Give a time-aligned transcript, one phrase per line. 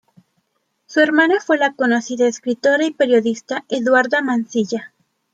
[0.87, 4.93] Su hermana fue la conocida escritora y periodista Eduarda Mansilla.